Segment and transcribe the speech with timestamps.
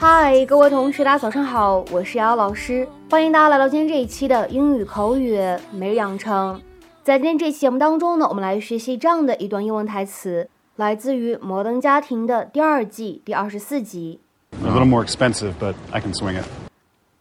[0.00, 5.36] 嗨，各位同学，大家早上好，我是瑶瑶老师，欢迎大家来到今天这一期的英语口语
[5.72, 6.62] 每日养成。
[7.02, 14.20] 在今天这期节目当中呢，我们来学习这样的一段英文台词，来自于《摩登家庭》的第二季第二十四集。
[14.62, 16.46] A little more expensive, but I can swing it.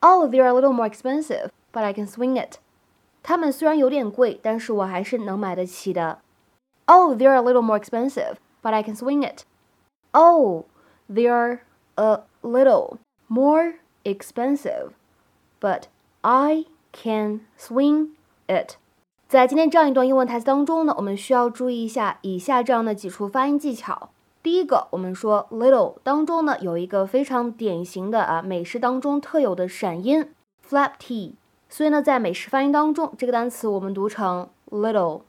[0.01, 2.59] Oh, they're a little more expensive, but I can swing it.
[3.23, 6.19] 他们虽然有点贵，但是我还是能买得起的。
[6.85, 9.45] Oh, they're a little more expensive, but I can swing it.
[10.11, 10.65] Oh,
[11.11, 11.61] they're
[11.95, 12.97] a little
[13.27, 14.91] more expensive,
[15.59, 15.83] but
[16.21, 18.09] I can swing
[18.47, 18.77] it.
[19.27, 24.09] 在今天这样一段英文台词当中呢，我们需要注意一下以下这样的几处发音技巧。
[24.41, 30.29] 第一个，我们说 little 当中呢有一个非常典型的啊美式当中特有的闪音
[30.65, 31.35] flap t，
[31.67, 35.23] 所以呢在美式发音当中，这个单词我们读成 little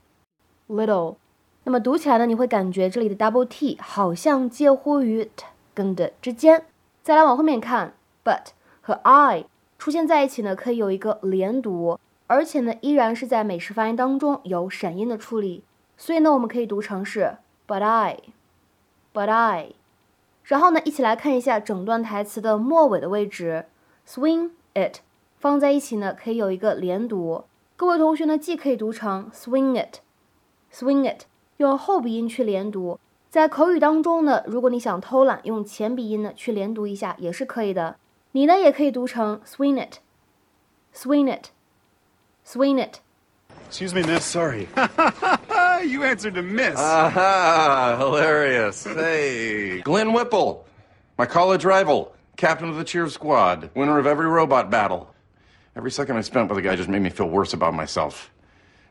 [0.68, 1.16] little。
[1.64, 6.64] 那么读起来呢，你会感觉这里的 double t 好像介乎于 t 跟的之间。
[7.08, 8.48] 再来往后面看，but
[8.82, 9.46] 和 I
[9.78, 15.64] 出现在一起呢，可以有一个连读，而且呢依然是在美式发音当中有闪音的处理，
[15.96, 18.18] 所以呢我们可以读成是 but I。
[19.14, 19.70] But I，
[20.42, 23.64] 然后呢，一起来看一下整段台词的末尾的位置
[24.06, 24.98] ，swing it
[25.38, 27.44] 放在一起呢，可以有一个连读。
[27.76, 31.22] 各位同学呢，既可以读成 swing it，swing it，
[31.56, 33.00] 用后鼻音去连读。
[33.29, 37.95] 在口语当中呢，如果你想偷懒，用前鼻音呢去连读一下也是可以的。
[38.31, 44.23] 你呢也可以读成 swing it，swing it，swing it。Excuse me, miss.
[44.23, 44.67] Sorry.
[45.83, 46.77] you answered to miss.
[46.77, 48.83] Aha, hilarious.
[48.83, 50.65] Hey, Glenn Whipple,
[51.17, 55.07] my college rival, captain of the cheer squad, winner of every robot battle.
[55.75, 58.31] Every second I spent with the guy just made me feel worse about myself.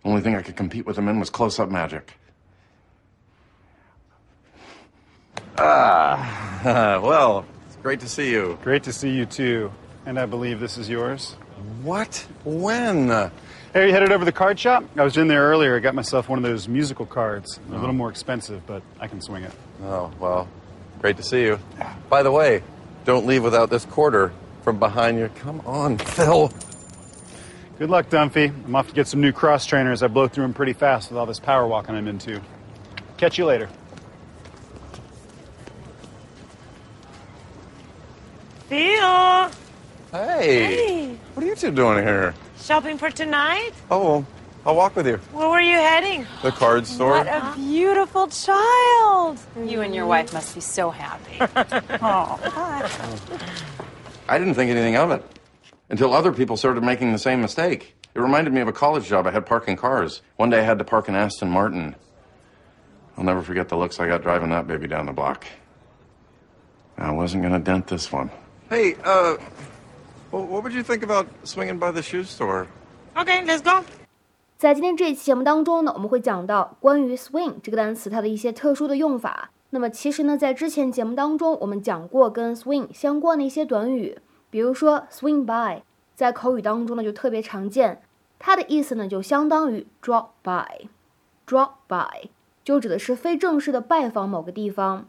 [0.04, 2.18] Only thing I could compete with him in was close up magic.
[5.57, 8.57] Ah, well, it's great to see you.
[8.63, 9.71] Great to see you too.
[10.05, 11.33] And I believe this is yours.
[11.81, 12.25] What?
[12.45, 13.09] When?
[13.73, 14.83] Hey, you headed over to the card shop?
[14.95, 15.75] I was in there earlier.
[15.75, 17.59] I got myself one of those musical cards.
[17.69, 19.51] A little more expensive, but I can swing it.
[19.83, 20.47] Oh, well,
[21.01, 21.59] great to see you.
[22.09, 22.63] By the way,
[23.05, 24.31] don't leave without this quarter
[24.63, 25.29] from behind you.
[25.35, 26.51] Come on, Phil.
[27.79, 28.49] Good luck, Dunphy.
[28.65, 30.01] I'm off to get some new cross trainers.
[30.01, 32.41] I blow through them pretty fast with all this power walking I'm into.
[33.17, 33.69] Catch you later.
[38.69, 39.49] Theo!
[40.11, 42.33] Hey, Hey, what are you two doing here?
[42.59, 43.71] shopping for tonight?
[43.89, 44.25] Oh,
[44.65, 45.17] I'll walk with you.
[45.31, 46.25] Where were you heading?
[46.41, 47.11] The card store.
[47.11, 49.39] What a beautiful child!
[49.63, 51.37] You and your wife must be so happy.
[52.01, 52.39] oh.
[54.27, 55.23] I didn't think anything of it
[55.89, 57.95] until other people started making the same mistake.
[58.13, 60.21] It reminded me of a college job I had parking cars.
[60.35, 61.95] One day I had to park an Aston Martin.
[63.15, 65.45] I'll never forget the looks I got driving that baby down the block.
[66.97, 68.29] I wasn't going to dent this one.
[68.69, 69.37] Hey, uh,
[70.29, 72.67] well, what would you think about swinging by the shoe store?
[73.15, 73.85] Okay, let's go.
[74.57, 79.51] 在今天这一期节目当中呢，我们会讲到关于 swing 这个单词它的一些特殊的用法。
[79.69, 84.19] 那么其实呢，在之前节目当中，我们讲过跟 swing 相关的一些短语，
[84.49, 88.01] 比如说 swing by，在口语当中呢就特别常见，
[88.37, 92.29] 它的意思呢就相当于 drop by，drop by
[92.65, 95.07] 就指的是非正式的拜访某个地方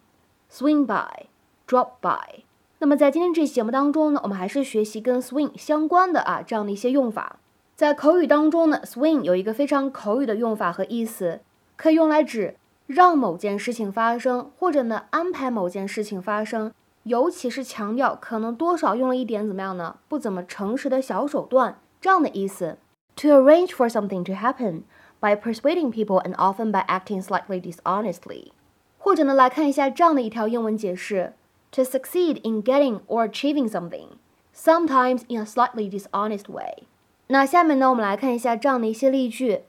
[0.49, 2.45] ，swing by，drop by。
[2.81, 7.41] 那么在今天这期节目当中呢，我们还是学习跟 swing 相关的啊这样的一些用法。
[7.75, 11.41] 在口语当中呢，swing 有一个非常口语的用法和意思，
[11.77, 12.55] 可以用来指
[12.87, 16.73] 让某件事情发生，或者呢安排某件事情发生，
[17.03, 19.97] 尤其是强调可能多少用了一点怎么样呢？
[20.07, 22.79] 不怎么诚实的小手段这样的意思。
[23.17, 24.83] To arrange for something to happen
[25.19, 28.53] by persuading people and often by acting slightly dishonestly。
[28.99, 31.35] 或者呢来看一下这样的一条英文解释
[31.72, 34.18] ：To succeed in getting or achieving something,
[34.56, 36.84] sometimes in a slightly dishonest way。
[37.28, 39.64] 那下面呢，我们来看一下这样的一些例句。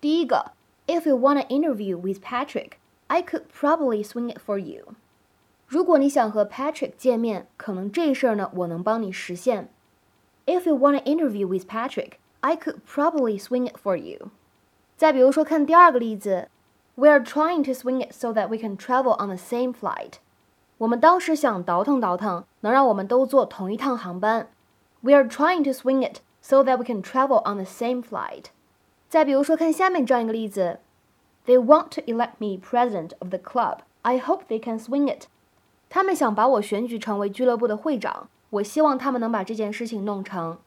[0.00, 0.52] 第一个，
[0.86, 2.72] If you want an interview with Patrick,
[3.06, 4.94] I could probably swing it for you。
[5.66, 9.68] 如果你想和 Patrick 见面，可能这事儿呢，我能帮你实现。
[10.44, 14.30] If you want an interview with Patrick, I could probably swing it for you。
[14.96, 16.48] 再比如说，看第二个例子，
[16.94, 20.14] We are trying to swing it so that we can travel on the same flight。
[20.80, 24.48] 我们当时想倒腾倒腾，能让我们都坐同一趟航班。
[25.00, 28.46] We are trying to swing it so that we can travel on the same flight。
[29.08, 30.80] 再比如说，看下面这样一个例子，
[31.46, 33.78] They want to elect me president of the club.
[34.02, 35.26] I hope they can swing it。
[35.88, 40.58] 他们想把我选举成为俱乐部的会长，我希望他们能把这件事情弄成。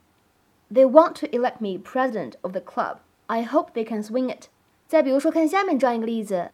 [0.72, 2.98] They want to elect me president of the club.
[3.28, 4.46] I hope they can swing it。
[4.88, 6.52] 再比如说，看下面这样一个例子，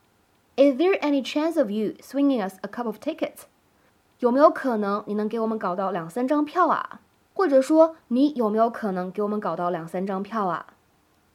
[0.58, 3.44] Is there any chance of you swinging us a couple of tickets？
[4.20, 7.02] 有没有可能你能给我们搞到两三张票啊？
[7.34, 10.68] 或者说，你有没有可能给我们搞到两三张票啊？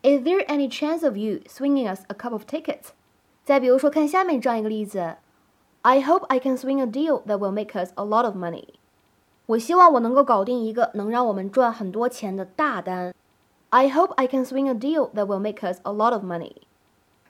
[0.03, 2.93] Is there any chance of you swinging us a couple of tickets？
[3.45, 5.17] 再比如说，看下面这样一个例子：
[5.83, 8.65] I hope I can swing a deal that will make us a lot of money。
[9.47, 13.13] 我希望我能够搞定一个能让我们赚很多钱的大单。
[13.69, 16.53] I hope I can swing a deal that will make us a lot of money。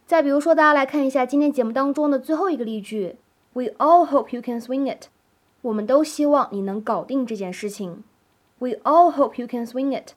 [0.06, 3.16] 再比如说，大家来看一下今天节目当中的最后一个例句：
[3.52, 5.08] We all hope you can swing it。
[5.65, 8.03] 我们都希望你能搞定这件事情。
[8.59, 10.11] We all hope you can swing it。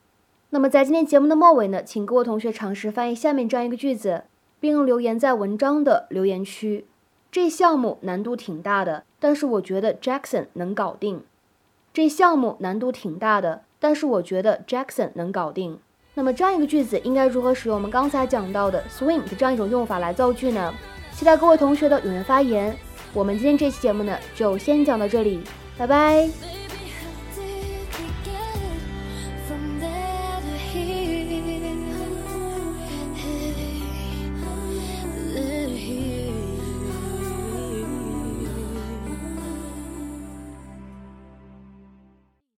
[0.51, 4.25] 那么在今天节目的末尾呢，请各位同学尝试翻译下面这样一个句子，
[4.59, 6.85] 并留言在文章的留言区。
[7.31, 11.23] 这项目难度挺大的，但是我觉得 Jackson 能搞定。
[11.91, 15.79] 这项目难度挺大的，但是我觉得 Jackson 能搞定。
[16.13, 20.71] 那么这样一个句子应该如何使用我们刚才讲到的 swing 的这样一种用法来造句呢？
[21.11, 22.77] 期待各位同学的踊跃发言。
[23.13, 25.41] 我们今天这期节目呢，就先讲到这里，
[25.77, 26.58] 拜拜。